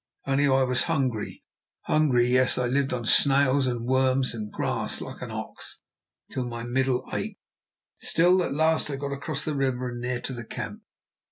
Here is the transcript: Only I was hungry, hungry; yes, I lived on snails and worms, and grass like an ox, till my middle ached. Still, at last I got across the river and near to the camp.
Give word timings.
Only 0.25 0.47
I 0.47 0.63
was 0.63 0.85
hungry, 0.85 1.43
hungry; 1.83 2.25
yes, 2.27 2.57
I 2.57 2.65
lived 2.65 2.91
on 2.91 3.05
snails 3.05 3.67
and 3.67 3.85
worms, 3.85 4.33
and 4.33 4.51
grass 4.51 4.99
like 4.99 5.21
an 5.21 5.29
ox, 5.29 5.81
till 6.31 6.45
my 6.45 6.63
middle 6.63 7.05
ached. 7.13 7.37
Still, 7.99 8.41
at 8.41 8.51
last 8.51 8.89
I 8.89 8.95
got 8.95 9.11
across 9.13 9.45
the 9.45 9.53
river 9.53 9.89
and 9.89 10.01
near 10.01 10.19
to 10.19 10.33
the 10.33 10.43
camp. 10.43 10.81